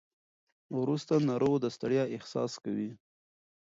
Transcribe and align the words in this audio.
وروسته 0.79 1.13
ناروغ 1.29 1.55
د 1.61 1.65
ستړیا 1.75 2.03
احساس 2.15 2.51
کوي. 2.63 2.91